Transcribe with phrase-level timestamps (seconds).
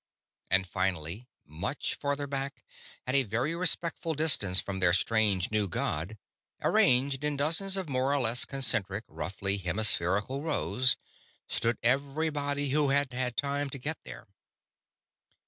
[0.49, 2.65] And finally, much farther back,
[3.05, 6.17] at a very respectful distance from their strange new god,
[6.59, 10.97] arranged in dozens of more or less concentric, roughly hemispherical rows,
[11.47, 14.25] stood everybody who had had time to get there.